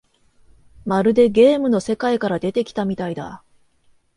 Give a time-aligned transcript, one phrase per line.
[0.83, 3.43] まるでゲームの世界から出てきたみたいだ